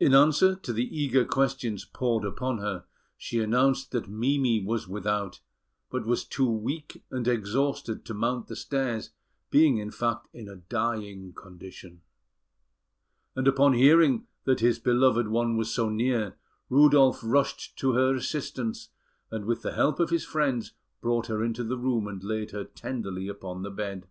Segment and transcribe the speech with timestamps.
[0.00, 2.86] In answer to the eager questions poured upon her,
[3.18, 5.40] she announced that Mimi was without,
[5.90, 9.10] but was too weak and exhausted to mount the stairs,
[9.50, 12.00] being, in fact, in a dying condition;
[13.36, 16.38] and upon hearing that his beloved one was so near,
[16.70, 18.88] Rudolf rushed to her assistance,
[19.30, 20.72] and, with the help of his friends,
[21.02, 24.06] brought her into the room, and laid her tenderly upon the bed.